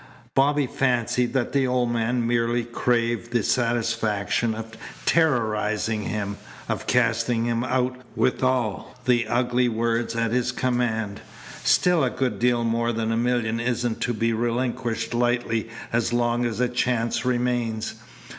[0.33, 7.45] Bobby fancied that the old man merely craved the satisfaction of terrorizing him, of casting
[7.45, 11.21] him out with all the ugly words at his command.
[11.63, 16.45] Still a good deal more than a million isn't to be relinquished lightly as long
[16.47, 17.93] as a chance remains.